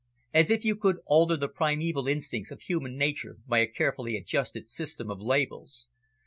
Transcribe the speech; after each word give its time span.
"As 0.33 0.49
if 0.49 0.65
you 0.65 0.75
could 0.75 0.97
alter 1.05 1.37
the 1.37 1.47
primeval 1.47 2.07
instincts 2.07 2.49
of 2.49 2.61
human 2.61 2.97
nature 2.97 3.37
by 3.45 3.59
a 3.59 3.67
carefully 3.67 4.17
adjusted 4.17 4.65
system 4.65 5.11
of 5.11 5.19
labels. 5.19 5.89